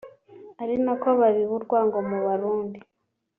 ari 0.61 0.75
nako 0.83 1.09
babiba 1.19 1.53
urwango 1.57 1.97
mu 2.09 2.19
Barundi 2.25 2.79